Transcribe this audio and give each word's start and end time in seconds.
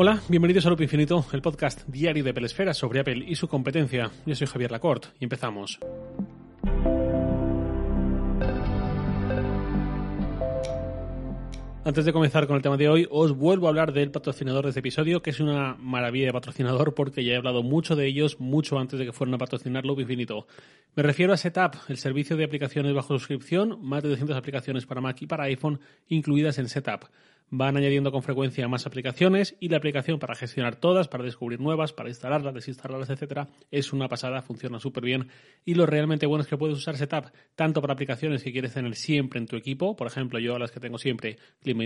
Hola, 0.00 0.22
bienvenidos 0.28 0.64
a 0.64 0.68
Loop 0.68 0.82
Infinito, 0.82 1.26
el 1.32 1.42
podcast 1.42 1.84
diario 1.88 2.22
de 2.22 2.32
Pelesfera 2.32 2.72
sobre 2.72 3.00
Apple 3.00 3.24
y 3.26 3.34
su 3.34 3.48
competencia. 3.48 4.12
Yo 4.26 4.36
soy 4.36 4.46
Javier 4.46 4.70
Lacorte 4.70 5.08
y 5.18 5.24
empezamos. 5.24 5.80
Antes 11.84 12.04
de 12.04 12.12
comenzar 12.12 12.46
con 12.46 12.54
el 12.54 12.62
tema 12.62 12.76
de 12.76 12.88
hoy, 12.88 13.08
os 13.10 13.32
vuelvo 13.32 13.66
a 13.66 13.70
hablar 13.70 13.92
del 13.92 14.12
patrocinador 14.12 14.62
de 14.62 14.68
este 14.68 14.78
episodio, 14.78 15.20
que 15.20 15.30
es 15.30 15.40
una 15.40 15.74
maravilla 15.80 16.26
de 16.26 16.32
patrocinador 16.32 16.94
porque 16.94 17.24
ya 17.24 17.32
he 17.32 17.36
hablado 17.36 17.64
mucho 17.64 17.96
de 17.96 18.06
ellos 18.06 18.38
mucho 18.38 18.78
antes 18.78 19.00
de 19.00 19.06
que 19.06 19.12
fueran 19.12 19.34
a 19.34 19.38
patrocinar 19.38 19.84
Loop 19.84 19.98
Infinito. 19.98 20.46
Me 20.94 21.02
refiero 21.02 21.32
a 21.32 21.36
Setup, 21.36 21.74
el 21.88 21.96
servicio 21.96 22.36
de 22.36 22.44
aplicaciones 22.44 22.94
bajo 22.94 23.18
suscripción, 23.18 23.80
más 23.82 24.04
de 24.04 24.10
200 24.10 24.36
aplicaciones 24.36 24.86
para 24.86 25.00
Mac 25.00 25.20
y 25.22 25.26
para 25.26 25.42
iPhone 25.44 25.80
incluidas 26.06 26.58
en 26.60 26.68
Setup 26.68 27.06
van 27.50 27.76
añadiendo 27.76 28.12
con 28.12 28.22
frecuencia 28.22 28.68
más 28.68 28.86
aplicaciones 28.86 29.56
y 29.60 29.68
la 29.68 29.78
aplicación 29.78 30.18
para 30.18 30.34
gestionar 30.34 30.76
todas, 30.76 31.08
para 31.08 31.24
descubrir 31.24 31.60
nuevas, 31.60 31.92
para 31.92 32.08
instalarlas, 32.08 32.54
desinstalarlas, 32.54 33.10
etcétera, 33.10 33.48
es 33.70 33.92
una 33.92 34.08
pasada, 34.08 34.42
funciona 34.42 34.78
súper 34.80 35.04
bien. 35.04 35.28
Y 35.64 35.74
lo 35.74 35.86
realmente 35.86 36.26
bueno 36.26 36.42
es 36.42 36.48
que 36.48 36.58
puedes 36.58 36.76
usar 36.76 36.96
Setup 36.96 37.26
tanto 37.54 37.80
para 37.80 37.94
aplicaciones 37.94 38.42
que 38.42 38.52
quieres 38.52 38.74
tener 38.74 38.94
siempre 38.94 39.40
en 39.40 39.46
tu 39.46 39.56
equipo, 39.56 39.96
por 39.96 40.06
ejemplo, 40.06 40.38
yo 40.38 40.58
las 40.58 40.70
que 40.70 40.80
tengo 40.80 40.98
siempre, 40.98 41.38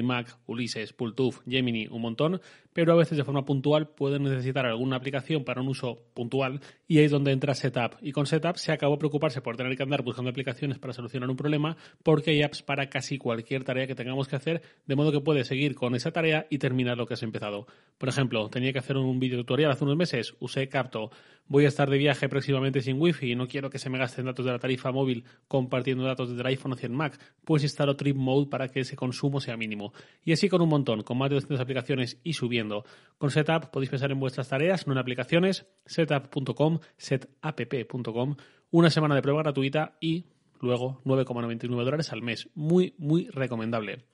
Mac, 0.02 0.38
Ulises, 0.46 0.92
Pultuf, 0.92 1.40
Gemini, 1.46 1.86
un 1.86 2.02
montón, 2.02 2.40
pero 2.72 2.92
a 2.92 2.96
veces 2.96 3.18
de 3.18 3.24
forma 3.24 3.44
puntual 3.44 3.88
puedes 3.88 4.20
necesitar 4.20 4.66
alguna 4.66 4.96
aplicación 4.96 5.44
para 5.44 5.60
un 5.60 5.68
uso 5.68 6.06
puntual 6.14 6.60
y 6.88 6.98
ahí 6.98 7.04
es 7.04 7.10
donde 7.10 7.32
entra 7.32 7.54
Setup. 7.54 7.96
Y 8.00 8.12
con 8.12 8.26
Setup 8.26 8.56
se 8.56 8.72
acabó 8.72 8.98
preocuparse 8.98 9.40
por 9.40 9.56
tener 9.56 9.76
que 9.76 9.82
andar 9.82 10.02
buscando 10.02 10.30
aplicaciones 10.30 10.78
para 10.78 10.92
solucionar 10.92 11.28
un 11.30 11.36
problema 11.36 11.76
porque 12.02 12.30
hay 12.30 12.42
apps 12.42 12.62
para 12.62 12.88
casi 12.88 13.18
cualquier 13.18 13.64
tarea 13.64 13.86
que 13.86 13.94
tengamos 13.94 14.28
que 14.28 14.36
hacer, 14.36 14.62
de 14.86 14.96
modo 14.96 15.12
que 15.12 15.20
puedes 15.20 15.51
seguir 15.52 15.74
con 15.74 15.94
esa 15.94 16.12
tarea 16.12 16.46
y 16.48 16.56
terminar 16.56 16.96
lo 16.96 17.06
que 17.06 17.12
has 17.12 17.22
empezado. 17.22 17.66
Por 17.98 18.08
ejemplo, 18.08 18.48
tenía 18.48 18.72
que 18.72 18.78
hacer 18.78 18.96
un 18.96 19.20
video 19.20 19.38
tutorial 19.40 19.70
hace 19.70 19.84
unos 19.84 19.98
meses, 19.98 20.34
usé 20.40 20.66
Capto. 20.70 21.10
Voy 21.46 21.66
a 21.66 21.68
estar 21.68 21.90
de 21.90 21.98
viaje 21.98 22.26
próximamente 22.26 22.80
sin 22.80 22.98
wifi 22.98 23.32
y 23.32 23.34
no 23.34 23.46
quiero 23.46 23.68
que 23.68 23.78
se 23.78 23.90
me 23.90 23.98
gasten 23.98 24.24
datos 24.24 24.46
de 24.46 24.52
la 24.52 24.58
tarifa 24.58 24.92
móvil 24.92 25.24
compartiendo 25.48 26.04
datos 26.04 26.30
desde 26.30 26.40
el 26.40 26.46
iPhone 26.46 26.72
hacia 26.72 26.86
el 26.86 26.94
Mac, 26.94 27.20
pues 27.44 27.64
instalo 27.64 27.96
Trip 27.96 28.16
Mode 28.16 28.48
para 28.48 28.68
que 28.68 28.80
ese 28.80 28.96
consumo 28.96 29.40
sea 29.40 29.58
mínimo. 29.58 29.92
Y 30.24 30.32
así 30.32 30.48
con 30.48 30.62
un 30.62 30.70
montón, 30.70 31.02
con 31.02 31.18
más 31.18 31.28
de 31.28 31.34
200 31.34 31.60
aplicaciones 31.60 32.18
y 32.24 32.32
subiendo. 32.32 32.86
Con 33.18 33.30
Setup 33.30 33.66
podéis 33.70 33.90
pensar 33.90 34.10
en 34.10 34.20
vuestras 34.20 34.48
tareas, 34.48 34.86
no 34.86 34.94
en 34.94 35.00
aplicaciones, 35.00 35.66
setup.com, 35.84 36.78
setapp.com, 36.96 38.36
una 38.70 38.88
semana 38.88 39.14
de 39.14 39.20
prueba 39.20 39.42
gratuita 39.42 39.98
y 40.00 40.24
luego 40.62 41.02
9,99 41.04 41.84
dólares 41.84 42.10
al 42.10 42.22
mes. 42.22 42.48
Muy, 42.54 42.94
muy 42.96 43.28
recomendable. 43.28 44.06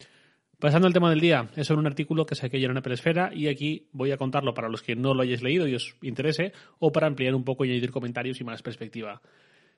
Pasando 0.60 0.88
al 0.88 0.92
tema 0.92 1.08
del 1.08 1.20
día, 1.20 1.48
es 1.54 1.68
sobre 1.68 1.78
un 1.78 1.86
artículo 1.86 2.26
que 2.26 2.34
saqué 2.34 2.56
ayer 2.56 2.68
en 2.68 2.76
Apple 2.76 2.94
Esfera 2.94 3.30
y 3.32 3.46
aquí 3.46 3.86
voy 3.92 4.10
a 4.10 4.16
contarlo 4.16 4.54
para 4.54 4.68
los 4.68 4.82
que 4.82 4.96
no 4.96 5.14
lo 5.14 5.22
hayáis 5.22 5.40
leído 5.40 5.68
y 5.68 5.76
os 5.76 5.94
interese 6.02 6.52
o 6.80 6.90
para 6.90 7.06
ampliar 7.06 7.36
un 7.36 7.44
poco 7.44 7.64
y 7.64 7.70
añadir 7.70 7.92
comentarios 7.92 8.40
y 8.40 8.44
más 8.44 8.60
perspectiva. 8.60 9.22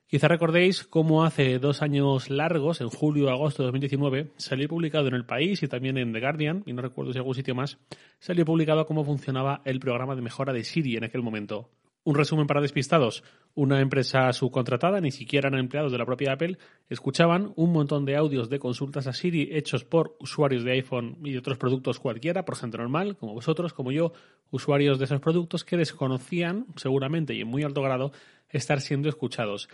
Quizá 0.07 0.27
recordéis 0.27 0.85
cómo 0.85 1.23
hace 1.23 1.59
dos 1.59 1.83
años 1.83 2.31
largos, 2.31 2.81
en 2.81 2.89
julio 2.89 3.27
o 3.27 3.31
agosto 3.31 3.63
de 3.63 3.67
2019, 3.67 4.31
salió 4.39 4.69
publicado 4.69 5.07
en 5.09 5.15
El 5.15 5.27
País 5.27 5.63
y 5.63 5.69
también 5.69 5.99
en 5.99 6.15
The 6.15 6.21
Guardian, 6.21 6.63
y 6.65 6.73
no 6.73 6.81
recuerdo 6.81 7.13
si 7.13 7.19
algún 7.19 7.35
sitio 7.35 7.55
más, 7.55 7.77
salió 8.19 8.47
publicado 8.47 8.87
cómo 8.87 9.05
funcionaba 9.05 9.61
el 9.67 9.81
programa 9.81 10.17
de 10.17 10.23
mejora 10.23 10.55
de 10.55 10.65
Siri 10.65 10.97
en 10.97 11.05
aquel 11.05 11.21
momento. 11.21 11.69
Un 12.03 12.15
resumen 12.15 12.47
para 12.47 12.63
despistados. 12.63 13.23
Una 13.55 13.81
empresa 13.81 14.33
subcontratada, 14.33 15.03
ni 15.03 15.11
siquiera 15.11 15.49
eran 15.49 15.61
empleados 15.61 15.93
de 15.93 15.99
la 15.99 16.07
propia 16.07 16.33
Apple, 16.33 16.57
escuchaban 16.89 17.53
un 17.57 17.73
montón 17.73 18.07
de 18.07 18.17
audios 18.17 18.49
de 18.49 18.59
consultas 18.59 19.07
a 19.07 19.13
Siri 19.13 19.51
hechos 19.53 19.85
por 19.85 20.17
usuarios 20.19 20.65
de 20.65 20.73
iPhone 20.73 21.19
y 21.23 21.33
de 21.33 21.39
otros 21.39 21.59
productos 21.59 22.01
cualquiera, 22.01 22.47
por 22.47 22.57
gente 22.57 22.79
normal, 22.79 23.17
como 23.19 23.35
vosotros, 23.35 23.75
como 23.75 23.93
yo, 23.93 24.13
usuarios 24.51 24.99
de 24.99 25.05
esos 25.05 25.21
productos 25.21 25.63
que 25.63 25.77
desconocían, 25.77 26.67
seguramente 26.77 27.35
y 27.35 27.43
en 27.43 27.49
muy 27.49 27.65
alto 27.65 27.83
grado, 27.83 28.13
estar 28.49 28.81
siendo 28.81 29.11
escuchados. 29.11 29.69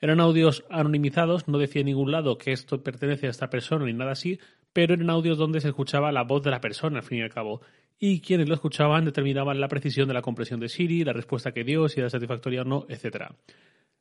Eran 0.00 0.20
audios 0.20 0.64
anonimizados, 0.70 1.48
no 1.48 1.58
decía 1.58 1.80
en 1.80 1.86
ningún 1.86 2.12
lado 2.12 2.38
que 2.38 2.52
esto 2.52 2.82
pertenece 2.84 3.26
a 3.26 3.30
esta 3.30 3.50
persona 3.50 3.86
ni 3.86 3.92
nada 3.92 4.12
así, 4.12 4.38
pero 4.72 4.94
eran 4.94 5.10
audios 5.10 5.36
donde 5.36 5.60
se 5.60 5.68
escuchaba 5.68 6.12
la 6.12 6.22
voz 6.22 6.44
de 6.44 6.50
la 6.50 6.60
persona, 6.60 6.98
al 6.98 7.04
fin 7.04 7.18
y 7.18 7.22
al 7.22 7.30
cabo 7.30 7.60
y 8.04 8.20
quienes 8.20 8.48
lo 8.48 8.56
escuchaban 8.56 9.04
determinaban 9.04 9.60
la 9.60 9.68
precisión 9.68 10.08
de 10.08 10.14
la 10.14 10.22
compresión 10.22 10.58
de 10.58 10.68
Siri, 10.68 11.04
la 11.04 11.12
respuesta 11.12 11.52
que 11.52 11.62
dio, 11.62 11.88
si 11.88 12.00
era 12.00 12.10
satisfactoria 12.10 12.62
o 12.62 12.64
no, 12.64 12.84
etc. 12.88 13.26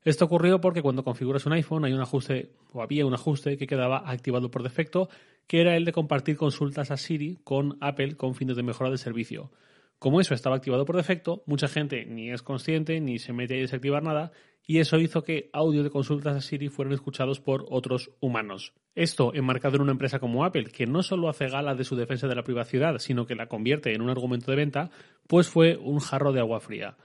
Esto 0.03 0.25
ocurrió 0.25 0.59
porque 0.59 0.81
cuando 0.81 1.03
configuras 1.03 1.45
un 1.45 1.53
iPhone 1.53 1.85
hay 1.85 1.93
un 1.93 2.01
ajuste, 2.01 2.49
o 2.73 2.81
había 2.81 3.05
un 3.05 3.13
ajuste 3.13 3.57
que 3.57 3.67
quedaba 3.67 4.09
activado 4.09 4.49
por 4.49 4.63
defecto, 4.63 5.07
que 5.45 5.61
era 5.61 5.77
el 5.77 5.85
de 5.85 5.91
compartir 5.91 6.35
consultas 6.35 6.89
a 6.89 6.97
Siri 6.97 7.37
con 7.43 7.77
Apple 7.79 8.17
con 8.17 8.33
fines 8.33 8.55
de 8.55 8.63
mejora 8.63 8.89
del 8.89 8.97
servicio. 8.97 9.51
Como 9.99 10.19
eso 10.19 10.33
estaba 10.33 10.55
activado 10.55 10.83
por 10.83 10.95
defecto, 10.95 11.43
mucha 11.45 11.67
gente 11.67 12.07
ni 12.07 12.31
es 12.31 12.41
consciente 12.41 12.99
ni 13.01 13.19
se 13.19 13.33
mete 13.33 13.55
a 13.55 13.61
desactivar 13.61 14.01
nada 14.01 14.31
y 14.65 14.79
eso 14.79 14.97
hizo 14.97 15.21
que 15.21 15.51
audio 15.53 15.83
de 15.83 15.91
consultas 15.91 16.35
a 16.35 16.41
Siri 16.41 16.69
fueran 16.69 16.95
escuchados 16.95 17.39
por 17.39 17.67
otros 17.69 18.09
humanos. 18.19 18.73
Esto, 18.93 19.33
enmarcado 19.33 19.77
en 19.77 19.83
una 19.83 19.93
empresa 19.93 20.19
como 20.19 20.43
Apple, 20.43 20.65
que 20.65 20.85
no 20.85 21.01
solo 21.01 21.29
hace 21.29 21.47
gala 21.47 21.75
de 21.75 21.85
su 21.85 21.95
defensa 21.95 22.27
de 22.27 22.35
la 22.35 22.43
privacidad, 22.43 22.97
sino 22.97 23.25
que 23.25 23.35
la 23.35 23.47
convierte 23.47 23.93
en 23.93 24.01
un 24.01 24.09
argumento 24.09 24.51
de 24.51 24.57
venta, 24.57 24.89
pues 25.27 25.47
fue 25.47 25.77
un 25.77 25.99
jarro 25.99 26.33
de 26.33 26.41
agua 26.41 26.59
fría. 26.59 26.97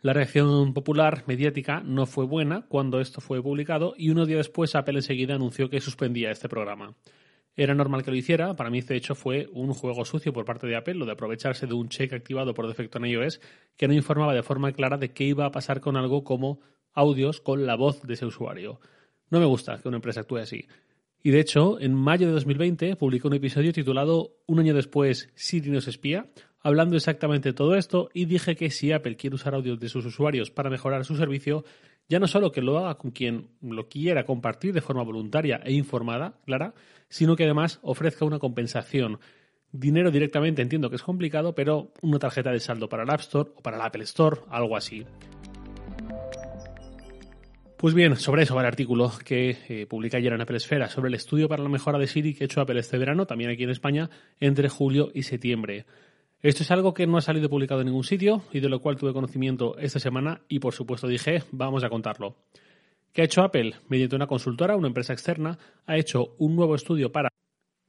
La 0.00 0.12
reacción 0.12 0.72
popular 0.72 1.24
mediática 1.26 1.82
no 1.84 2.06
fue 2.06 2.24
buena 2.24 2.62
cuando 2.68 3.00
esto 3.00 3.20
fue 3.20 3.42
publicado 3.42 3.94
y 3.96 4.10
unos 4.10 4.28
días 4.28 4.38
después 4.38 4.74
Apple 4.74 4.98
enseguida 4.98 5.34
anunció 5.34 5.68
que 5.68 5.80
suspendía 5.80 6.30
este 6.30 6.48
programa. 6.48 6.94
Era 7.56 7.74
normal 7.74 8.04
que 8.04 8.12
lo 8.12 8.16
hiciera. 8.16 8.54
Para 8.54 8.70
mí, 8.70 8.80
de 8.80 8.94
hecho, 8.94 9.16
fue 9.16 9.48
un 9.52 9.74
juego 9.74 10.04
sucio 10.04 10.32
por 10.32 10.44
parte 10.44 10.68
de 10.68 10.76
Apple, 10.76 10.94
lo 10.94 11.04
de 11.04 11.12
aprovecharse 11.12 11.66
de 11.66 11.74
un 11.74 11.88
check 11.88 12.12
activado 12.12 12.54
por 12.54 12.68
defecto 12.68 12.98
en 12.98 13.06
iOS 13.06 13.40
que 13.76 13.88
no 13.88 13.94
informaba 13.94 14.32
de 14.32 14.44
forma 14.44 14.70
clara 14.70 14.96
de 14.96 15.10
qué 15.10 15.24
iba 15.24 15.44
a 15.44 15.50
pasar 15.50 15.80
con 15.80 15.96
algo 15.96 16.22
como 16.22 16.60
audios 16.92 17.40
con 17.40 17.66
la 17.66 17.74
voz 17.74 18.00
de 18.02 18.14
ese 18.14 18.24
usuario. 18.24 18.80
No 19.30 19.40
me 19.40 19.46
gusta 19.46 19.78
que 19.78 19.88
una 19.88 19.96
empresa 19.96 20.20
actúe 20.20 20.36
así. 20.36 20.68
Y 21.28 21.30
de 21.30 21.40
hecho, 21.40 21.78
en 21.78 21.92
mayo 21.92 22.26
de 22.26 22.32
2020 22.32 22.96
publicó 22.96 23.28
un 23.28 23.34
episodio 23.34 23.70
titulado 23.70 24.38
Un 24.46 24.60
año 24.60 24.72
después, 24.72 25.28
Siri 25.34 25.68
nos 25.68 25.86
espía, 25.86 26.30
hablando 26.62 26.96
exactamente 26.96 27.50
de 27.50 27.52
todo 27.52 27.74
esto 27.74 28.08
y 28.14 28.24
dije 28.24 28.56
que 28.56 28.70
si 28.70 28.92
Apple 28.92 29.16
quiere 29.16 29.36
usar 29.36 29.54
audios 29.54 29.78
de 29.78 29.90
sus 29.90 30.06
usuarios 30.06 30.50
para 30.50 30.70
mejorar 30.70 31.04
su 31.04 31.16
servicio, 31.16 31.64
ya 32.08 32.18
no 32.18 32.28
solo 32.28 32.50
que 32.50 32.62
lo 32.62 32.78
haga 32.78 32.96
con 32.96 33.10
quien 33.10 33.50
lo 33.60 33.90
quiera 33.90 34.24
compartir 34.24 34.72
de 34.72 34.80
forma 34.80 35.02
voluntaria 35.02 35.60
e 35.62 35.74
informada, 35.74 36.38
clara, 36.46 36.72
sino 37.10 37.36
que 37.36 37.44
además 37.44 37.78
ofrezca 37.82 38.24
una 38.24 38.38
compensación. 38.38 39.20
Dinero 39.70 40.10
directamente 40.10 40.62
entiendo 40.62 40.88
que 40.88 40.96
es 40.96 41.02
complicado, 41.02 41.54
pero 41.54 41.92
una 42.00 42.18
tarjeta 42.18 42.52
de 42.52 42.60
saldo 42.60 42.88
para 42.88 43.02
el 43.02 43.10
App 43.10 43.20
Store 43.20 43.50
o 43.54 43.60
para 43.60 43.76
el 43.76 43.82
Apple 43.82 44.04
Store, 44.04 44.40
algo 44.48 44.78
así. 44.78 45.04
Pues 47.78 47.94
bien, 47.94 48.16
sobre 48.16 48.42
eso 48.42 48.56
va 48.56 48.62
el 48.62 48.66
artículo 48.66 49.12
que 49.24 49.56
eh, 49.68 49.86
publica 49.86 50.16
ayer 50.16 50.32
en 50.32 50.40
Apple 50.40 50.56
Esfera, 50.56 50.88
sobre 50.88 51.10
el 51.10 51.14
estudio 51.14 51.48
para 51.48 51.62
la 51.62 51.68
mejora 51.68 51.96
de 51.96 52.08
Siri 52.08 52.34
que 52.34 52.42
ha 52.42 52.46
hecho 52.46 52.60
Apple 52.60 52.80
este 52.80 52.98
verano, 52.98 53.24
también 53.24 53.52
aquí 53.52 53.62
en 53.62 53.70
España, 53.70 54.10
entre 54.40 54.68
julio 54.68 55.12
y 55.14 55.22
septiembre. 55.22 55.86
Esto 56.42 56.64
es 56.64 56.72
algo 56.72 56.92
que 56.92 57.06
no 57.06 57.18
ha 57.18 57.20
salido 57.20 57.48
publicado 57.48 57.82
en 57.82 57.86
ningún 57.86 58.02
sitio 58.02 58.42
y 58.52 58.58
de 58.58 58.68
lo 58.68 58.80
cual 58.80 58.96
tuve 58.96 59.12
conocimiento 59.12 59.78
esta 59.78 60.00
semana 60.00 60.40
y 60.48 60.58
por 60.58 60.74
supuesto 60.74 61.06
dije, 61.06 61.44
vamos 61.52 61.84
a 61.84 61.88
contarlo. 61.88 62.34
¿Qué 63.12 63.22
ha 63.22 63.26
hecho 63.26 63.42
Apple? 63.42 63.76
Mediante 63.88 64.16
una 64.16 64.26
consultora, 64.26 64.74
una 64.74 64.88
empresa 64.88 65.12
externa, 65.12 65.56
ha 65.86 65.96
hecho 65.96 66.34
un 66.38 66.56
nuevo 66.56 66.74
estudio 66.74 67.12
para 67.12 67.28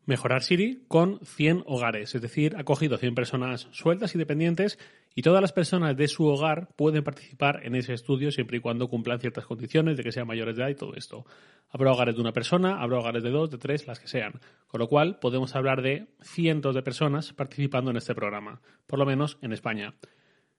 mejorar 0.05 0.43
Siri 0.43 0.83
con 0.87 1.19
100 1.25 1.63
hogares, 1.65 2.13
es 2.13 2.21
decir, 2.21 2.55
ha 2.57 2.63
cogido 2.63 2.99
100 2.99 3.15
personas 3.15 3.67
sueltas 3.71 4.13
y 4.13 4.19
dependientes 4.19 4.77
y 5.19 5.21
todas 5.21 5.41
las 5.41 5.51
personas 5.51 5.97
de 5.97 6.07
su 6.07 6.25
hogar 6.27 6.69
pueden 6.77 7.03
participar 7.03 7.59
en 7.65 7.75
ese 7.75 7.93
estudio 7.93 8.31
siempre 8.31 8.55
y 8.55 8.61
cuando 8.61 8.87
cumplan 8.87 9.19
ciertas 9.19 9.45
condiciones 9.45 9.97
de 9.97 10.03
que 10.03 10.13
sean 10.13 10.25
mayores 10.25 10.55
de 10.55 10.63
edad 10.63 10.69
y 10.69 10.75
todo 10.75 10.95
esto. 10.95 11.25
Habrá 11.67 11.91
hogares 11.91 12.15
de 12.15 12.21
una 12.21 12.31
persona, 12.31 12.81
habrá 12.81 12.99
hogares 12.99 13.21
de 13.21 13.29
dos, 13.29 13.51
de 13.51 13.57
tres, 13.57 13.85
las 13.85 13.99
que 13.99 14.07
sean. 14.07 14.39
Con 14.67 14.79
lo 14.79 14.87
cual 14.87 15.19
podemos 15.19 15.57
hablar 15.57 15.81
de 15.81 16.07
cientos 16.21 16.73
de 16.73 16.83
personas 16.83 17.33
participando 17.33 17.91
en 17.91 17.97
este 17.97 18.15
programa, 18.15 18.61
por 18.87 18.97
lo 18.97 19.05
menos 19.05 19.37
en 19.41 19.51
España. 19.51 19.93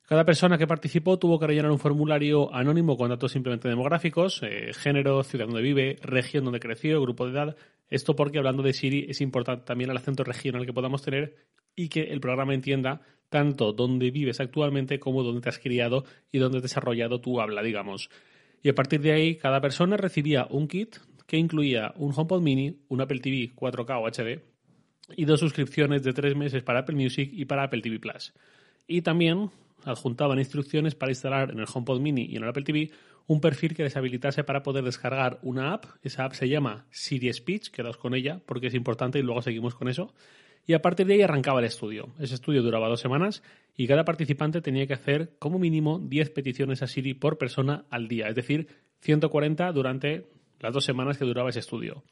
Cada 0.03 0.27
persona 0.27 0.59
que 0.59 0.67
participó 0.67 1.19
tuvo 1.19 1.39
que 1.39 1.47
rellenar 1.47 1.71
un 1.71 1.79
formulario 1.79 2.55
anónimo 2.55 2.99
con 2.99 3.09
datos 3.09 3.33
simplemente 3.33 3.67
demográficos, 3.67 4.43
eh, 4.43 4.73
género, 4.75 5.23
ciudad 5.23 5.47
donde 5.47 5.62
vive, 5.62 5.99
región 6.03 6.45
donde 6.45 6.61
creció, 6.61 7.01
grupo 7.01 7.25
de 7.25 7.33
edad. 7.33 7.57
Esto 7.91 8.15
porque 8.17 8.39
hablando 8.39 8.63
de 8.63 8.73
Siri 8.73 9.07
es 9.09 9.21
importante 9.21 9.65
también 9.65 9.91
el 9.91 9.97
acento 9.97 10.25
regional 10.25 10.65
que 10.65 10.73
podamos 10.73 11.03
tener 11.03 11.37
y 11.75 11.89
que 11.89 12.05
el 12.05 12.21
programa 12.21 12.55
entienda 12.55 13.03
tanto 13.29 13.73
dónde 13.73 14.11
vives 14.11 14.41
actualmente 14.41 14.99
como 14.99 15.23
dónde 15.23 15.41
te 15.41 15.49
has 15.49 15.59
criado 15.59 16.05
y 16.33 16.39
dónde 16.39 16.59
has 16.59 16.63
desarrollado 16.63 17.21
tu 17.21 17.41
habla, 17.41 17.63
digamos. 17.63 18.11
Y 18.63 18.69
a 18.69 18.75
partir 18.75 19.01
de 19.01 19.13
ahí, 19.13 19.37
cada 19.37 19.61
persona 19.61 19.97
recibía 19.97 20.47
un 20.51 20.69
kit 20.69 20.97
que 21.27 21.37
incluía 21.37 21.93
un 21.97 22.13
HomePod 22.15 22.43
Mini, 22.43 22.77
un 22.89 23.01
Apple 23.01 23.21
TV 23.21 23.53
4K 23.55 24.01
o 24.01 24.09
HD 24.09 24.43
y 25.17 25.25
dos 25.25 25.41
suscripciones 25.41 26.03
de 26.03 26.13
tres 26.13 26.37
meses 26.37 26.63
para 26.63 26.81
Apple 26.81 26.97
Music 26.97 27.31
y 27.33 27.45
para 27.45 27.65
Apple 27.65 27.83
TV 27.83 27.99
Plus. 27.99 28.33
Y 28.87 29.03
también 29.03 29.51
adjuntaban 29.85 30.38
instrucciones 30.38 30.94
para 30.94 31.12
instalar 31.12 31.50
en 31.50 31.61
el 31.61 31.67
HomePod 31.73 32.00
Mini 32.00 32.27
y 32.27 32.37
en 32.37 32.43
el 32.43 32.49
Apple 32.49 32.65
TV 32.65 32.91
un 33.27 33.41
perfil 33.41 33.75
que 33.75 33.85
les 33.85 33.97
habilitase 33.97 34.43
para 34.44 34.62
poder 34.62 34.85
descargar 34.85 35.38
una 35.43 35.73
app. 35.73 35.85
Esa 36.03 36.25
app 36.25 36.32
se 36.32 36.49
llama 36.49 36.87
Siri 36.91 37.32
Speech, 37.32 37.71
quedaos 37.71 37.97
con 37.97 38.15
ella 38.15 38.41
porque 38.44 38.67
es 38.69 38.75
importante 38.75 39.19
y 39.19 39.23
luego 39.23 39.43
seguimos 39.43 39.75
con 39.75 39.88
eso 39.88 40.12
y 40.67 40.75
a 40.75 40.82
partir 40.82 41.06
de 41.06 41.15
ahí 41.15 41.23
arrancaba 41.23 41.61
el 41.61 41.67
estudio. 41.67 42.11
Ese 42.19 42.35
estudio 42.35 42.62
duraba 42.62 42.88
dos 42.88 43.00
semanas 43.00 43.43
y 43.77 43.87
cada 43.87 44.05
participante 44.05 44.61
tenía 44.61 44.87
que 44.87 44.94
hacer 44.94 45.37
como 45.38 45.59
mínimo 45.59 45.99
10 45.99 46.31
peticiones 46.31 46.83
a 46.83 46.87
Siri 46.87 47.15
por 47.15 47.38
persona 47.38 47.85
al 47.91 48.09
día, 48.09 48.29
es 48.29 48.35
decir, 48.35 48.69
140 49.00 49.73
durante 49.73 50.26
las 50.61 50.73
dos 50.73 50.85
semanas 50.85 51.19
que 51.19 51.25
duraba 51.25 51.50
ese 51.50 51.61
estudio. 51.61 52.05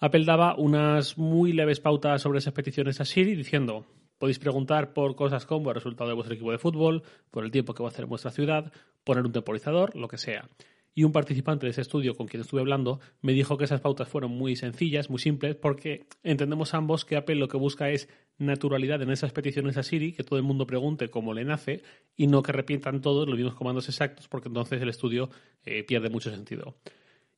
Apple 0.00 0.24
daba 0.24 0.56
unas 0.56 1.16
muy 1.16 1.52
leves 1.52 1.80
pautas 1.80 2.20
sobre 2.20 2.38
esas 2.38 2.52
peticiones 2.52 3.00
a 3.00 3.04
Siri 3.04 3.34
diciendo 3.34 3.86
podéis 4.24 4.38
preguntar 4.38 4.94
por 4.94 5.16
cosas 5.16 5.44
como 5.44 5.68
el 5.68 5.74
resultado 5.74 6.08
de 6.08 6.14
vuestro 6.14 6.32
equipo 6.34 6.50
de 6.50 6.56
fútbol, 6.56 7.02
por 7.30 7.44
el 7.44 7.50
tiempo 7.50 7.74
que 7.74 7.82
va 7.82 7.90
a 7.90 7.92
hacer 7.92 8.04
en 8.04 8.08
vuestra 8.08 8.30
ciudad, 8.30 8.72
poner 9.04 9.22
un 9.26 9.32
temporizador, 9.32 9.94
lo 9.94 10.08
que 10.08 10.16
sea 10.16 10.48
y 10.94 11.04
un 11.04 11.12
participante 11.12 11.66
de 11.66 11.70
ese 11.70 11.82
estudio 11.82 12.14
con 12.14 12.26
quien 12.26 12.40
estuve 12.40 12.60
hablando 12.60 13.00
me 13.20 13.32
dijo 13.32 13.58
que 13.58 13.64
esas 13.64 13.82
pautas 13.82 14.08
fueron 14.08 14.30
muy 14.30 14.56
sencillas, 14.56 15.10
muy 15.10 15.18
simples, 15.18 15.56
porque 15.56 16.06
entendemos 16.22 16.72
ambos 16.72 17.04
que 17.04 17.16
Apple 17.16 17.34
lo 17.34 17.48
que 17.48 17.58
busca 17.58 17.90
es 17.90 18.08
naturalidad 18.38 19.02
en 19.02 19.10
esas 19.10 19.32
peticiones 19.32 19.76
a 19.76 19.82
Siri, 19.82 20.12
que 20.12 20.24
todo 20.24 20.38
el 20.38 20.44
mundo 20.44 20.66
pregunte 20.66 21.10
cómo 21.10 21.34
le 21.34 21.44
nace 21.44 21.82
y 22.16 22.28
no 22.28 22.42
que 22.42 22.52
repientan 22.52 23.02
todos 23.02 23.28
los 23.28 23.36
mismos 23.36 23.56
comandos 23.56 23.88
exactos, 23.88 24.28
porque 24.28 24.48
entonces 24.48 24.80
el 24.80 24.88
estudio 24.88 25.28
eh, 25.66 25.84
pierde 25.84 26.08
mucho 26.08 26.30
sentido. 26.30 26.76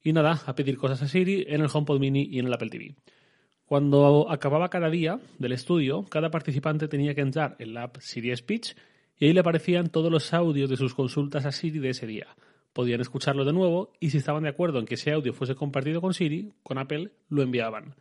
Y 0.02 0.12
nada, 0.12 0.40
a 0.46 0.54
pedir 0.54 0.76
cosas 0.76 1.02
a 1.02 1.08
Siri 1.08 1.46
en 1.48 1.62
el 1.62 1.70
HomePod 1.72 1.98
Mini 1.98 2.28
y 2.30 2.38
en 2.38 2.46
el 2.46 2.52
Apple 2.52 2.68
TV. 2.68 2.94
Cuando 3.66 4.30
acababa 4.30 4.70
cada 4.70 4.90
día 4.90 5.20
del 5.38 5.52
estudio, 5.52 6.04
cada 6.04 6.30
participante 6.30 6.88
tenía 6.88 7.14
que 7.14 7.20
entrar 7.20 7.56
en 7.58 7.74
la 7.74 7.84
app 7.84 7.98
Siri 7.98 8.34
Speech 8.36 8.74
y 9.18 9.26
ahí 9.26 9.32
le 9.32 9.40
aparecían 9.40 9.88
todos 9.88 10.10
los 10.10 10.32
audios 10.32 10.70
de 10.70 10.76
sus 10.76 10.94
consultas 10.94 11.44
a 11.44 11.52
Siri 11.52 11.78
de 11.78 11.90
ese 11.90 12.06
día 12.06 12.28
podían 12.76 13.00
escucharlo 13.00 13.46
de 13.46 13.54
nuevo 13.54 13.94
y 14.00 14.10
si 14.10 14.18
estaban 14.18 14.42
de 14.42 14.50
acuerdo 14.50 14.78
en 14.78 14.84
que 14.84 14.96
ese 14.96 15.10
audio 15.10 15.32
fuese 15.32 15.54
compartido 15.54 16.02
con 16.02 16.12
Siri, 16.12 16.52
con 16.62 16.76
Apple, 16.76 17.10
lo 17.30 17.40
enviaban. 17.40 17.94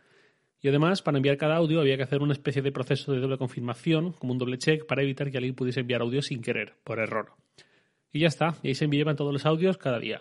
Y 0.60 0.68
además, 0.68 1.00
para 1.00 1.16
enviar 1.16 1.38
cada 1.38 1.56
audio 1.56 1.80
había 1.80 1.96
que 1.96 2.02
hacer 2.02 2.20
una 2.20 2.34
especie 2.34 2.60
de 2.60 2.72
proceso 2.72 3.10
de 3.12 3.20
doble 3.20 3.38
confirmación, 3.38 4.12
como 4.12 4.34
un 4.34 4.38
doble 4.38 4.58
check, 4.58 4.84
para 4.84 5.02
evitar 5.02 5.30
que 5.30 5.38
alguien 5.38 5.54
pudiese 5.54 5.80
enviar 5.80 6.02
audio 6.02 6.20
sin 6.20 6.42
querer, 6.42 6.74
por 6.84 6.98
error. 6.98 7.32
Y 8.12 8.20
ya 8.20 8.28
está, 8.28 8.56
y 8.62 8.68
ahí 8.68 8.74
se 8.74 8.84
enviaban 8.84 9.16
todos 9.16 9.32
los 9.32 9.46
audios 9.46 9.78
cada 9.78 9.98
día. 9.98 10.20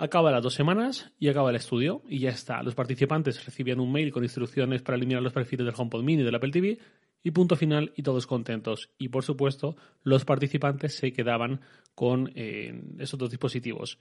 Acaba 0.00 0.30
las 0.30 0.42
dos 0.42 0.54
semanas 0.54 1.12
y 1.18 1.28
acaba 1.28 1.50
el 1.50 1.56
estudio, 1.56 2.00
y 2.08 2.20
ya 2.20 2.30
está. 2.30 2.62
Los 2.62 2.74
participantes 2.74 3.44
recibían 3.44 3.80
un 3.80 3.92
mail 3.92 4.10
con 4.10 4.24
instrucciones 4.24 4.80
para 4.80 4.96
eliminar 4.96 5.22
los 5.22 5.34
perfiles 5.34 5.66
del 5.66 5.74
HomePod 5.76 6.02
Mini 6.02 6.22
y 6.22 6.24
del 6.24 6.34
Apple 6.34 6.52
TV, 6.52 6.78
y 7.22 7.30
punto 7.32 7.54
final 7.54 7.92
y 7.94 8.02
todos 8.02 8.26
contentos. 8.26 8.88
Y 8.96 9.10
por 9.10 9.24
supuesto, 9.24 9.76
los 10.02 10.24
participantes 10.24 10.96
se 10.96 11.12
quedaban 11.12 11.60
con 11.94 12.32
eh, 12.34 12.82
esos 12.98 13.18
dos 13.18 13.28
dispositivos. 13.28 13.98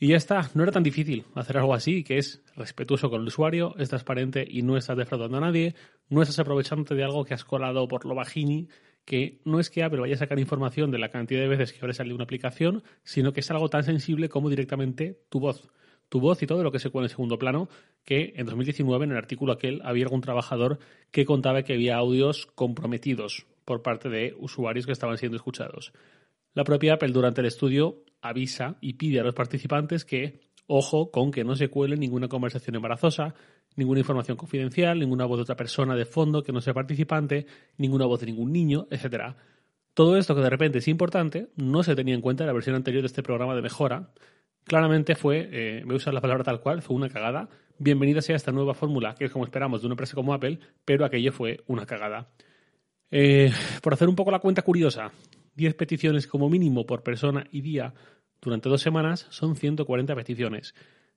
Y 0.00 0.08
ya 0.08 0.16
está, 0.16 0.50
no 0.54 0.64
era 0.64 0.72
tan 0.72 0.82
difícil 0.82 1.24
hacer 1.36 1.58
algo 1.58 1.74
así, 1.74 2.02
que 2.02 2.18
es 2.18 2.42
respetuoso 2.56 3.08
con 3.08 3.20
el 3.20 3.28
usuario, 3.28 3.76
es 3.78 3.88
transparente 3.88 4.44
y 4.50 4.62
no 4.62 4.76
estás 4.76 4.96
defraudando 4.96 5.36
a 5.36 5.42
nadie, 5.42 5.76
no 6.08 6.22
estás 6.22 6.40
aprovechándote 6.40 6.96
de 6.96 7.04
algo 7.04 7.24
que 7.24 7.34
has 7.34 7.44
colado 7.44 7.86
por 7.86 8.04
lo 8.04 8.16
bajini, 8.16 8.66
que 9.04 9.40
no 9.44 9.60
es 9.60 9.70
que 9.70 9.82
Apple 9.82 10.00
vaya 10.00 10.14
a 10.14 10.18
sacar 10.18 10.38
información 10.38 10.90
de 10.90 10.98
la 10.98 11.10
cantidad 11.10 11.40
de 11.40 11.48
veces 11.48 11.72
que 11.72 11.80
abre 11.80 11.94
salir 11.94 12.14
una 12.14 12.24
aplicación, 12.24 12.82
sino 13.02 13.32
que 13.32 13.40
es 13.40 13.50
algo 13.50 13.68
tan 13.68 13.84
sensible 13.84 14.28
como 14.28 14.50
directamente 14.50 15.20
tu 15.28 15.40
voz 15.40 15.70
tu 16.10 16.20
voz 16.20 16.42
y 16.42 16.46
todo 16.46 16.62
lo 16.62 16.72
que 16.72 16.80
se 16.80 16.90
cuela 16.90 17.06
en 17.06 17.10
segundo 17.10 17.38
plano, 17.38 17.68
que 18.04 18.34
en 18.36 18.44
2019 18.44 19.04
en 19.06 19.12
el 19.12 19.16
artículo 19.16 19.52
aquel 19.52 19.80
había 19.84 20.04
algún 20.04 20.20
trabajador 20.20 20.78
que 21.12 21.24
contaba 21.24 21.62
que 21.62 21.74
había 21.74 21.96
audios 21.96 22.46
comprometidos 22.54 23.46
por 23.64 23.82
parte 23.82 24.10
de 24.10 24.34
usuarios 24.38 24.86
que 24.86 24.92
estaban 24.92 25.16
siendo 25.16 25.36
escuchados. 25.36 25.92
La 26.52 26.64
propia 26.64 26.94
Apple 26.94 27.12
durante 27.12 27.40
el 27.40 27.46
estudio 27.46 28.02
avisa 28.20 28.76
y 28.80 28.94
pide 28.94 29.20
a 29.20 29.22
los 29.22 29.34
participantes 29.34 30.04
que, 30.04 30.40
ojo 30.70 31.10
con 31.10 31.32
que 31.32 31.42
no 31.44 31.56
se 31.56 31.68
cuele 31.68 31.96
ninguna 31.96 32.28
conversación 32.28 32.76
embarazosa, 32.76 33.34
ninguna 33.76 34.00
información 34.00 34.36
confidencial, 34.36 34.98
ninguna 34.98 35.26
voz 35.26 35.38
de 35.38 35.42
otra 35.42 35.56
persona 35.56 35.96
de 35.96 36.04
fondo 36.04 36.42
que 36.42 36.52
no 36.52 36.60
sea 36.60 36.72
participante, 36.72 37.46
ninguna 37.76 38.06
voz 38.06 38.20
de 38.20 38.26
ningún 38.26 38.52
niño, 38.52 38.86
etc. 38.90 39.34
Todo 39.94 40.16
esto 40.16 40.34
que 40.34 40.42
de 40.42 40.50
repente 40.50 40.78
es 40.78 40.88
importante 40.88 41.48
no 41.56 41.82
se 41.82 41.96
tenía 41.96 42.14
en 42.14 42.20
cuenta 42.20 42.44
en 42.44 42.46
la 42.46 42.52
versión 42.52 42.76
anterior 42.76 43.02
de 43.02 43.08
este 43.08 43.22
programa 43.22 43.56
de 43.56 43.62
mejora, 43.62 44.12
claramente 44.64 45.16
fue, 45.16 45.48
eh, 45.50 45.82
voy 45.84 45.98
la 46.12 46.20
palabra 46.20 46.44
tal 46.44 46.60
cual, 46.60 46.82
fue 46.82 46.94
una 46.94 47.08
cagada. 47.08 47.48
Bienvenida 47.78 48.22
sea 48.22 48.36
esta 48.36 48.52
nueva 48.52 48.74
fórmula, 48.74 49.16
que 49.16 49.24
es 49.24 49.32
como 49.32 49.44
esperamos 49.44 49.80
de 49.80 49.88
una 49.88 49.94
empresa 49.94 50.14
como 50.14 50.32
Apple, 50.32 50.60
pero 50.84 51.04
aquello 51.04 51.32
fue 51.32 51.64
una 51.66 51.84
cagada. 51.84 52.28
Eh, 53.10 53.50
por 53.82 53.92
hacer 53.92 54.08
un 54.08 54.14
poco 54.14 54.30
la 54.30 54.38
cuenta 54.38 54.62
curiosa, 54.62 55.10
10 55.56 55.74
peticiones 55.74 56.28
como 56.28 56.48
mínimo 56.48 56.86
por 56.86 57.02
persona 57.02 57.44
y 57.50 57.60
día 57.60 57.92
durante 58.40 58.68
dos 58.68 58.82
semanas 58.82 59.26
son 59.30 59.56
140 59.56 60.14
peticiones. 60.14 60.74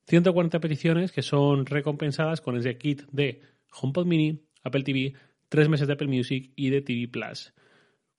140 0.08 0.60
peticiones 0.60 1.12
que 1.12 1.22
son 1.22 1.66
recompensadas 1.66 2.42
con 2.42 2.58
ese 2.58 2.78
kit 2.78 3.04
de 3.12 3.42
HomePod 3.72 4.06
Mini, 4.06 4.42
Apple 4.64 4.84
TV, 4.84 5.14
3 5.50 5.70
meses 5.70 5.88
de 5.88 5.94
Apple 5.94 6.08
Music 6.08 6.52
y 6.56 6.70
de 6.70 6.82
TV 6.82 7.08
Plus. 7.08 7.54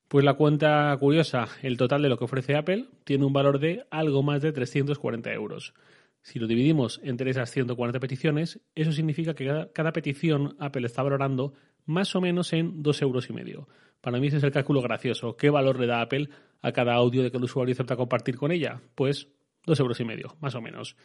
Pues 0.07 0.23
la 0.23 0.35
cuenta 0.35 0.95
curiosa, 0.99 1.47
el 1.61 1.77
total 1.77 2.03
de 2.03 2.09
lo 2.09 2.17
que 2.17 2.25
ofrece 2.25 2.55
Apple 2.55 2.85
tiene 3.03 3.25
un 3.25 3.33
valor 3.33 3.59
de 3.59 3.85
algo 3.89 4.23
más 4.23 4.41
de 4.41 4.51
340 4.51 5.33
euros. 5.33 5.73
Si 6.21 6.39
lo 6.39 6.47
dividimos 6.47 6.99
entre 7.03 7.29
esas 7.31 7.51
140 7.51 7.99
peticiones, 7.99 8.59
eso 8.73 8.91
significa 8.91 9.35
que 9.35 9.69
cada, 9.73 9.91
petición 9.91 10.55
Apple 10.59 10.85
está 10.85 11.03
valorando 11.03 11.53
más 11.85 12.15
o 12.15 12.21
menos 12.21 12.51
en 12.53 12.81
2 12.81 13.01
euros 13.03 13.29
y 13.29 13.33
medio. 13.33 13.67
Para 14.01 14.19
mí 14.19 14.27
ese 14.27 14.37
es 14.37 14.43
el 14.43 14.51
cálculo 14.51 14.81
gracioso. 14.81 15.35
¿Qué 15.35 15.49
valor 15.49 15.79
le 15.79 15.87
da 15.87 16.01
Apple 16.01 16.29
a 16.65 16.71
cada 16.71 16.95
audio 16.95 17.23
de 17.23 17.31
que 17.31 17.37
el 17.37 17.43
usuario 17.43 17.73
acepta 17.73 17.95
compartir 17.95 18.35
con 18.37 18.51
ella? 18.51 18.81
Pues 18.95 19.27
2 19.65 19.79
euros 19.79 19.99
y 19.99 20.05
medio, 20.05 20.35
más 20.41 20.55
o 20.55 20.61
menos. 20.61 20.95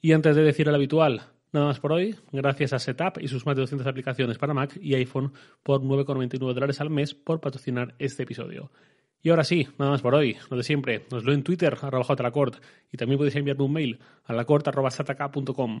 Y 0.00 0.12
antes 0.12 0.36
de 0.36 0.42
decir 0.42 0.68
el 0.68 0.74
habitual, 0.74 1.22
Nada 1.52 1.66
más 1.66 1.80
por 1.80 1.90
hoy, 1.90 2.14
gracias 2.30 2.72
a 2.72 2.78
Setup 2.78 3.20
y 3.20 3.26
sus 3.26 3.44
más 3.44 3.56
de 3.56 3.62
200 3.62 3.84
aplicaciones 3.84 4.38
para 4.38 4.54
Mac 4.54 4.78
y 4.80 4.94
iPhone 4.94 5.32
por 5.64 5.80
9,99 5.82 6.54
dólares 6.54 6.80
al 6.80 6.90
mes 6.90 7.12
por 7.12 7.40
patrocinar 7.40 7.96
este 7.98 8.22
episodio. 8.22 8.70
Y 9.20 9.30
ahora 9.30 9.42
sí, 9.42 9.66
nada 9.76 9.90
más 9.90 10.00
por 10.00 10.14
hoy, 10.14 10.36
lo 10.48 10.56
de 10.56 10.62
siempre, 10.62 11.06
nos 11.10 11.24
lo 11.24 11.32
en 11.32 11.42
Twitter, 11.42 11.76
arroba 11.82 12.04
jlacort, 12.04 12.62
y 12.92 12.96
también 12.96 13.18
podéis 13.18 13.34
enviarme 13.34 13.64
un 13.64 13.72
mail 13.72 13.98
a 14.24 14.32
lacort.sataka.com. 14.32 15.80